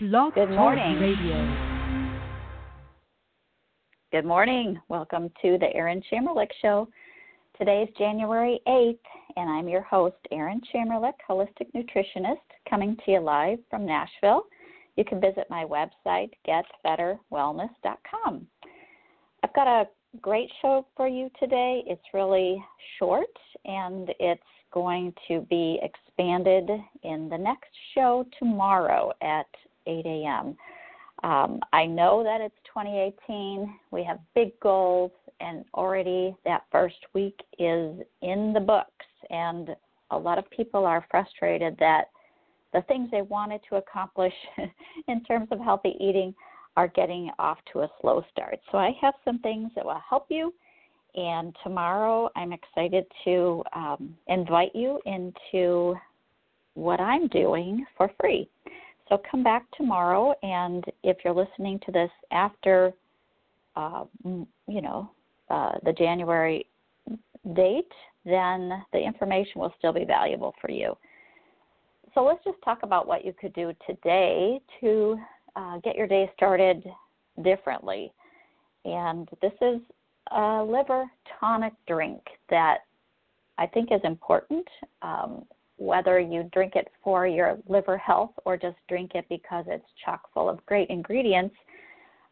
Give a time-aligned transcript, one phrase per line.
[0.00, 1.00] Blog Good morning.
[1.00, 2.08] Radio.
[4.12, 4.80] Good morning.
[4.88, 6.88] Welcome to the Erin Chamerlik Show.
[7.58, 8.96] Today is January 8th,
[9.34, 12.36] and I'm your host, Erin Chamerlik, holistic nutritionist,
[12.70, 14.44] coming to you live from Nashville.
[14.94, 18.46] You can visit my website, getbetterwellness.com.
[19.42, 19.88] I've got a
[20.20, 21.82] great show for you today.
[21.88, 22.64] It's really
[23.00, 23.26] short,
[23.64, 24.40] and it's
[24.72, 26.70] going to be expanded
[27.02, 29.46] in the next show tomorrow at
[29.88, 30.56] 8 a.m.
[31.24, 33.74] Um, I know that it's 2018.
[33.90, 39.06] We have big goals, and already that first week is in the books.
[39.30, 39.70] And
[40.10, 42.04] a lot of people are frustrated that
[42.72, 44.34] the things they wanted to accomplish
[45.08, 46.34] in terms of healthy eating
[46.76, 48.60] are getting off to a slow start.
[48.70, 50.54] So I have some things that will help you.
[51.16, 55.96] And tomorrow, I'm excited to um, invite you into
[56.74, 58.48] what I'm doing for free.
[59.08, 62.92] So come back tomorrow, and if you're listening to this after,
[63.74, 65.10] uh, you know,
[65.48, 66.66] uh, the January
[67.54, 67.90] date,
[68.24, 70.96] then the information will still be valuable for you.
[72.14, 75.18] So let's just talk about what you could do today to
[75.56, 76.84] uh, get your day started
[77.42, 78.12] differently.
[78.84, 79.80] And this is
[80.32, 81.04] a liver
[81.40, 82.78] tonic drink that
[83.56, 84.66] I think is important.
[85.02, 85.44] Um,
[85.78, 90.22] whether you drink it for your liver health or just drink it because it's chock
[90.34, 91.54] full of great ingredients,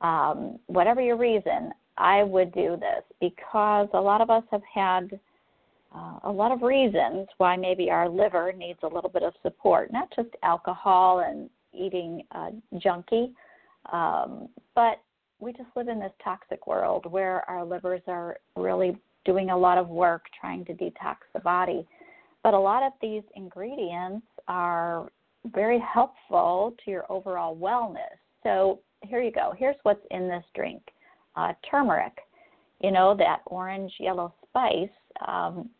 [0.00, 5.18] um, whatever your reason, I would do this because a lot of us have had
[5.94, 9.92] uh, a lot of reasons why maybe our liver needs a little bit of support,
[9.92, 13.32] not just alcohol and eating uh, junky,
[13.92, 15.02] um, but
[15.38, 19.76] we just live in this toxic world where our livers are really doing a lot
[19.76, 21.86] of work trying to detox the body.
[22.42, 25.10] But a lot of these ingredients are
[25.46, 28.18] very helpful to your overall wellness.
[28.42, 29.54] So here you go.
[29.56, 30.82] Here's what's in this drink
[31.36, 32.16] uh, turmeric.
[32.80, 34.88] You know, that orange yellow spice.
[35.26, 35.70] Um,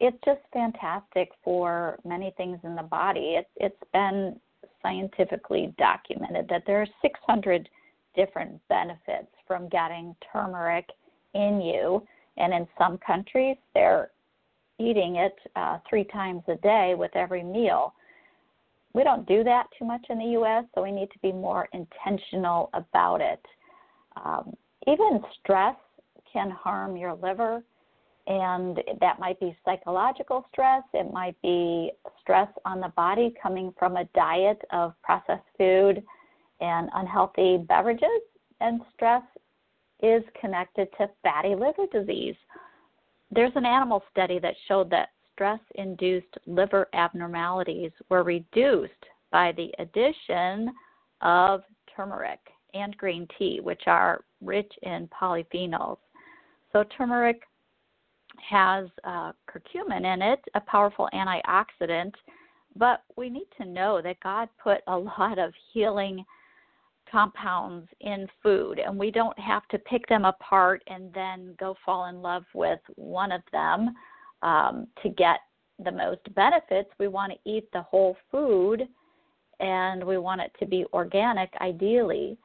[0.00, 3.36] it's just fantastic for many things in the body.
[3.38, 4.38] It, it's been
[4.82, 7.68] scientifically documented that there are 600
[8.16, 10.88] different benefits from getting turmeric
[11.34, 12.04] in you.
[12.36, 14.10] And in some countries, they're
[14.90, 17.94] eating it uh, three times a day with every meal.
[18.94, 21.68] We don't do that too much in the U.S., so we need to be more
[21.72, 23.40] intentional about it.
[24.22, 24.54] Um,
[24.86, 25.76] even stress
[26.30, 27.62] can harm your liver,
[28.26, 30.82] and that might be psychological stress.
[30.92, 36.02] It might be stress on the body coming from a diet of processed food
[36.60, 38.22] and unhealthy beverages,
[38.60, 39.22] and stress
[40.02, 42.36] is connected to fatty liver disease.
[43.34, 48.92] There's an animal study that showed that stress induced liver abnormalities were reduced
[49.30, 50.70] by the addition
[51.22, 51.62] of
[51.96, 52.40] turmeric
[52.74, 55.96] and green tea, which are rich in polyphenols.
[56.72, 57.42] So, turmeric
[58.48, 62.12] has uh, curcumin in it, a powerful antioxidant,
[62.76, 66.24] but we need to know that God put a lot of healing
[67.12, 72.06] compounds in food, and we don't have to pick them apart and then go fall
[72.06, 73.94] in love with one of them
[74.42, 75.40] um, to get
[75.84, 76.88] the most benefits.
[76.98, 78.88] We want to eat the whole food
[79.60, 82.38] and we want it to be organic, ideally.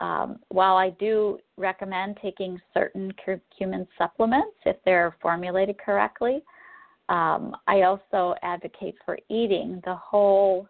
[0.00, 6.42] Um, while I do recommend taking certain curcumin supplements if they're formulated correctly,
[7.08, 10.66] um, I also advocate for eating the whole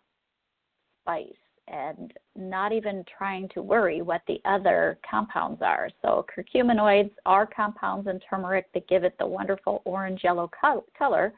[1.00, 1.30] spice
[1.68, 5.88] and not even trying to worry what the other compounds are.
[6.02, 10.50] So, curcuminoids are compounds in turmeric that give it the wonderful orange yellow
[10.98, 11.32] color.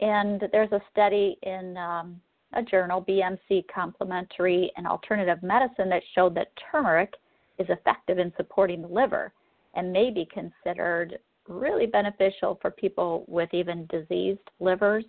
[0.00, 2.20] And there's a study in um,
[2.54, 7.14] a journal, BMC Complementary and Alternative Medicine, that showed that turmeric
[7.58, 9.32] is effective in supporting the liver
[9.74, 11.18] and may be considered
[11.48, 15.04] really beneficial for people with even diseased livers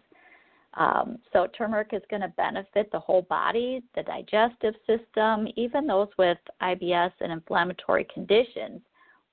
[0.75, 6.07] um, so, turmeric is going to benefit the whole body, the digestive system, even those
[6.17, 8.79] with IBS and inflammatory conditions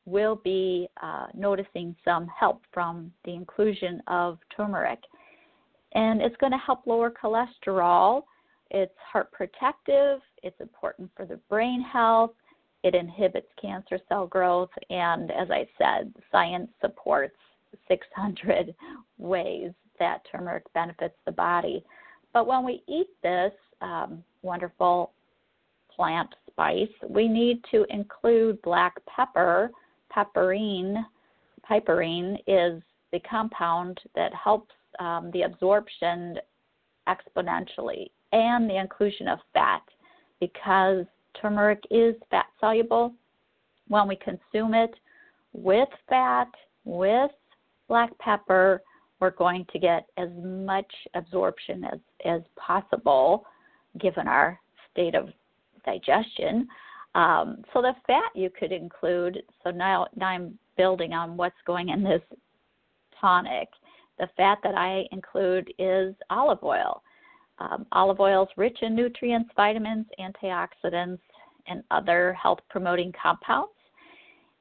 [0.05, 4.99] will be uh, noticing some help from the inclusion of turmeric.
[5.95, 8.23] And it's going to help lower cholesterol.
[8.71, 12.33] It's heart protective, it's important for the brain health,
[12.83, 17.37] it inhibits cancer cell growth, and as I said, science supports
[17.89, 18.75] 600
[19.17, 21.85] ways that turmeric benefits the body.
[22.33, 25.13] But when we eat this um, wonderful
[25.95, 29.71] plant spice, we need to include black pepper.
[30.15, 31.05] Piperine,
[31.69, 36.39] piperine is the compound that helps um, the absorption
[37.09, 39.83] exponentially and the inclusion of fat.
[40.41, 41.05] because
[41.41, 43.15] turmeric is fat soluble.
[43.89, 44.95] When we consume it
[45.53, 46.49] with fat,
[46.85, 47.31] with
[47.89, 48.83] black pepper,
[49.21, 53.45] we're going to get as much absorption as, as possible
[53.99, 54.61] given our
[54.93, 55.29] state of
[55.85, 56.69] digestion.
[57.15, 59.43] Um, so the fat you could include.
[59.65, 62.23] So now, now I'm building on what's going in this
[63.21, 63.69] tonic.
[64.19, 67.03] The fat that I include is olive oil.
[67.59, 71.19] Um, olive oil is rich in nutrients, vitamins, antioxidants,
[71.67, 73.73] and other health promoting compounds.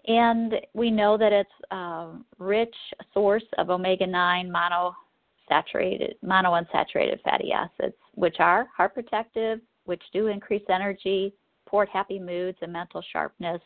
[0.07, 2.75] And we know that it's a rich
[3.13, 10.63] source of omega 9 monosaturated, monounsaturated fatty acids, which are heart protective, which do increase
[10.69, 11.33] energy,
[11.63, 13.61] support happy moods, and mental sharpness.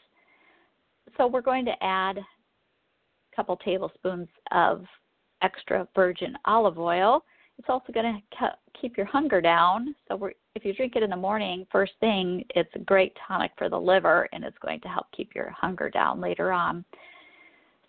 [1.18, 2.26] So we're going to add a
[3.36, 4.86] couple tablespoons of
[5.44, 7.24] extra virgin olive oil.
[7.60, 9.96] It's also going to keep your hunger down.
[10.08, 13.70] So if you drink it in the morning, first thing, it's a great tonic for
[13.70, 16.84] the liver, and it's going to help keep your hunger down later on.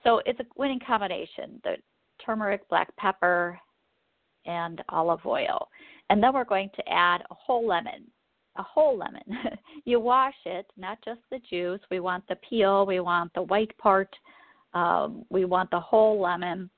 [0.05, 1.77] So it's a winning combination: the
[2.25, 3.59] turmeric, black pepper,
[4.47, 5.69] and olive oil.
[6.11, 8.07] And then we're going to add a whole lemon.
[8.57, 9.23] A whole lemon.
[9.85, 11.81] you wash it, not just the juice.
[11.91, 12.85] We want the peel.
[12.87, 14.15] We want the white part.
[14.75, 16.71] Um, we want the whole lemon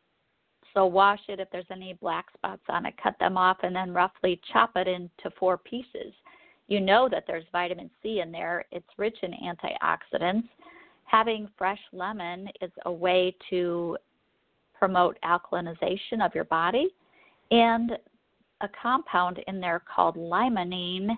[0.74, 3.94] so wash it if there's any black spots on it, cut them off, and then
[3.94, 6.12] roughly chop it into four pieces.
[6.66, 8.64] You know that there's vitamin C in there.
[8.72, 10.48] It's rich in antioxidants.
[11.04, 13.96] Having fresh lemon is a way to
[14.76, 16.88] promote alkalinization of your body.
[17.50, 17.92] And
[18.60, 21.10] a compound in there called limonene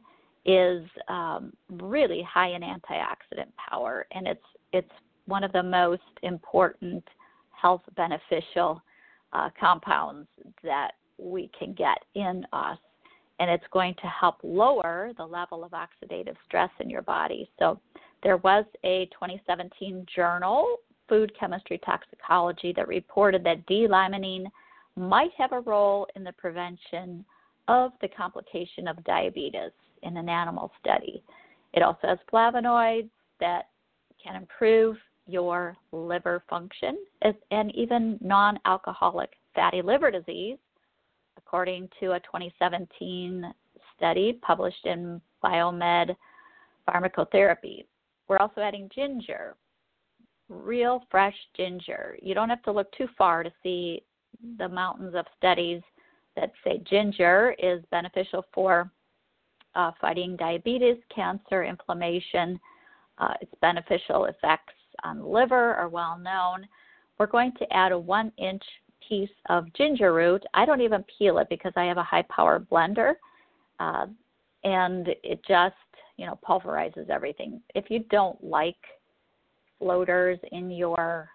[0.45, 4.91] is um, really high in antioxidant power, and it's it's
[5.27, 7.03] one of the most important
[7.51, 8.81] health beneficial
[9.37, 10.27] uh, compounds
[10.65, 12.79] that we can get in us.
[13.39, 17.51] And it's going to help lower the level of oxidative stress in your body.
[17.59, 17.79] So,
[18.23, 24.47] there was a 2017 journal, Food Chemistry Toxicology, that reported that D-limonene
[24.97, 27.25] might have a role in the prevention
[27.69, 29.71] of the complication of diabetes
[30.03, 31.23] in an animal study.
[31.75, 33.69] It also has flavonoids that
[34.23, 34.97] can improve
[35.27, 36.99] your liver function
[37.51, 40.59] and even non alcoholic fatty liver disease,
[41.37, 43.53] according to a 2017
[43.97, 46.15] study published in Biomed
[46.89, 47.85] Pharmacotherapy.
[48.29, 49.55] We're also adding ginger,
[50.49, 52.17] real fresh ginger.
[52.23, 54.03] You don't have to look too far to see
[54.59, 55.83] the mountains of studies
[56.37, 58.91] that say ginger is beneficial for
[59.75, 62.61] uh, fighting diabetes, cancer, inflammation.
[63.19, 66.67] Uh, its beneficial effects on the liver are well known.
[67.19, 68.63] We're going to add a one inch
[69.09, 70.43] piece of ginger root.
[70.55, 73.15] I don't even peel it because I have a high power blender.
[73.79, 74.07] Uh,
[74.65, 75.75] and it just,
[76.17, 77.61] you know, pulverizes everything.
[77.75, 78.77] If you don't like
[79.79, 81.29] floaters in your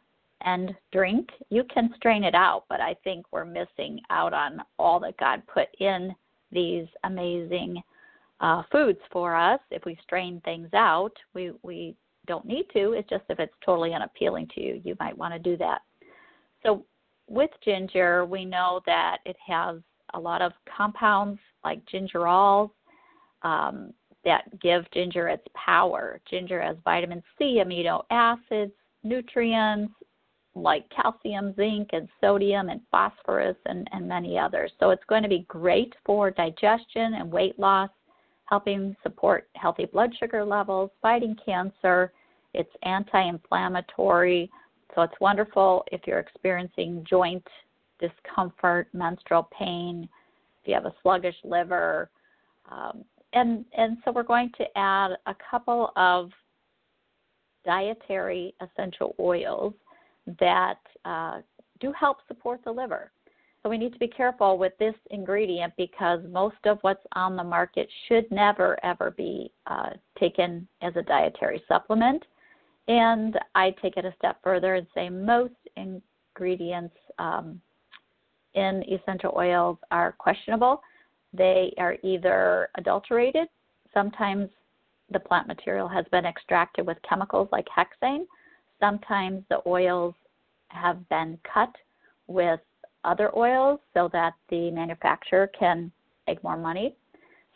[0.45, 4.99] end drink, you can strain it out, but I think we're missing out on all
[5.01, 6.13] that God put in
[6.51, 7.81] these amazing
[8.41, 9.59] uh, foods for us.
[9.69, 11.95] If we strain things out, we, we
[12.27, 12.93] don't need to.
[12.93, 15.81] It's just if it's totally unappealing to you, you might want to do that.
[16.63, 16.85] So
[17.27, 19.77] with ginger, we know that it has
[20.13, 22.71] a lot of compounds like gingerols
[23.43, 26.19] um, that give ginger its power.
[26.29, 28.73] Ginger has vitamin C, amino acids,
[29.03, 29.93] nutrients
[30.53, 34.71] like calcium, zinc, and sodium, and phosphorus, and, and many others.
[34.79, 37.89] So it's going to be great for digestion and weight loss
[38.51, 42.11] helping support healthy blood sugar levels, fighting cancer.
[42.53, 44.51] It's anti inflammatory.
[44.93, 47.47] So it's wonderful if you're experiencing joint
[47.99, 50.07] discomfort, menstrual pain,
[50.61, 52.09] if you have a sluggish liver.
[52.69, 56.29] Um, and, and so we're going to add a couple of
[57.65, 59.73] dietary essential oils
[60.39, 61.39] that uh,
[61.79, 63.13] do help support the liver.
[63.63, 67.43] So we need to be careful with this ingredient because most of what's on the
[67.43, 72.23] market should never ever be uh, taken as a dietary supplement.
[72.87, 77.61] And I take it a step further and say most ingredients um,
[78.55, 80.81] in essential oils are questionable.
[81.31, 83.47] They are either adulterated,
[83.93, 84.49] sometimes
[85.11, 88.25] the plant material has been extracted with chemicals like hexane,
[88.79, 90.15] sometimes the oils
[90.69, 91.73] have been cut
[92.27, 92.59] with
[93.03, 95.91] other oils so that the manufacturer can
[96.27, 96.95] make more money.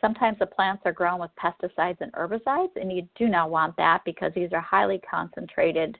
[0.00, 4.02] Sometimes the plants are grown with pesticides and herbicides, and you do not want that
[4.04, 5.98] because these are highly concentrated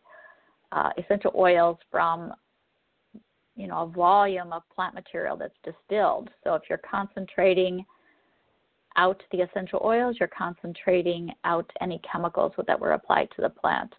[0.73, 2.33] uh, essential oils from
[3.57, 6.29] you know a volume of plant material that's distilled.
[6.45, 7.85] So if you're concentrating
[8.97, 13.95] out the essential oils, you're concentrating out any chemicals that were applied to the plant.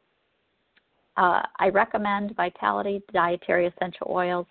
[1.18, 4.46] Uh, I recommend Vitality Dietary Essential Oils,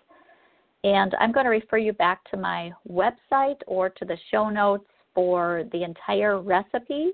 [0.83, 4.89] and I'm going to refer you back to my website or to the show notes
[5.13, 7.11] for the entire recipe.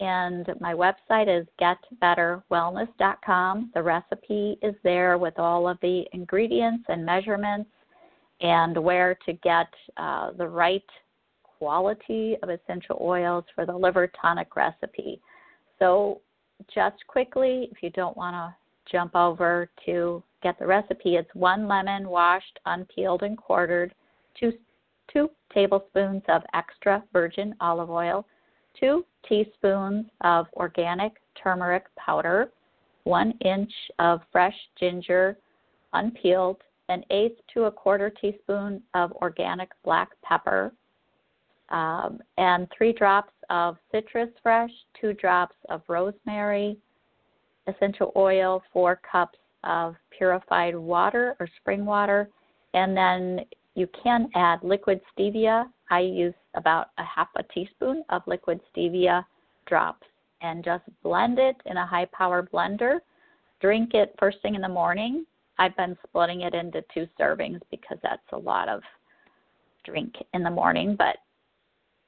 [0.00, 3.72] And my website is getbetterwellness.com.
[3.74, 7.70] The recipe is there with all of the ingredients and measurements
[8.40, 10.84] and where to get uh, the right
[11.42, 15.20] quality of essential oils for the liver tonic recipe.
[15.78, 16.20] So,
[16.74, 18.54] just quickly, if you don't want to
[18.90, 23.94] jump over to get the recipe, it's one lemon washed, unpeeled, and quartered,
[24.38, 24.52] two,
[25.12, 28.24] two tablespoons of extra virgin olive oil,
[28.78, 32.50] two teaspoons of organic turmeric powder,
[33.04, 35.36] one inch of fresh ginger,
[35.92, 40.72] unpeeled, an eighth to a quarter teaspoon of organic black pepper,
[41.70, 46.78] um, and three drops of citrus fresh, two drops of rosemary,
[47.66, 52.28] essential oil, four cups of purified water or spring water,
[52.74, 53.40] and then
[53.74, 55.66] you can add liquid stevia.
[55.90, 59.24] I use about a half a teaspoon of liquid stevia
[59.66, 60.06] drops
[60.42, 62.98] and just blend it in a high power blender.
[63.60, 65.24] Drink it first thing in the morning
[65.58, 68.80] I've been splitting it into two servings because that's a lot of
[69.84, 70.94] drink in the morning.
[70.96, 71.16] But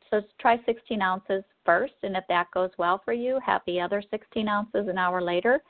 [0.08, 4.02] so try 16 ounces first, and if that goes well for you, have the other
[4.10, 5.60] 16 ounces an hour later.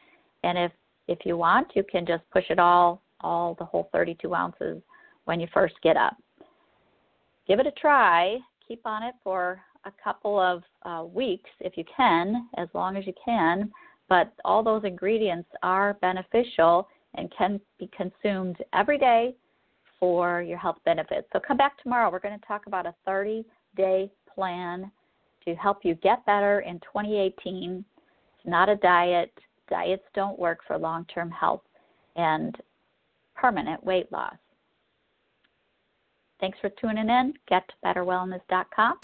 [0.44, 0.72] And if
[1.10, 4.80] if you want, you can just push it all all the whole 32 ounces
[5.26, 6.16] when you first get up.
[7.46, 8.38] Give it a try.
[8.66, 13.06] Keep on it for a couple of uh, weeks if you can, as long as
[13.06, 13.70] you can.
[14.08, 19.34] But all those ingredients are beneficial and can be consumed every day
[19.98, 21.28] for your health benefits.
[21.32, 22.10] So come back tomorrow.
[22.10, 23.44] We're going to talk about a 30
[23.76, 24.90] day plan
[25.44, 27.84] to help you get better in 2018.
[28.38, 29.32] It's not a diet.
[29.70, 31.62] Diets don't work for long term health
[32.16, 32.56] and
[33.34, 34.34] permanent weight loss.
[36.40, 37.34] Thanks for tuning in.
[37.50, 38.96] GetBetterWellness.com.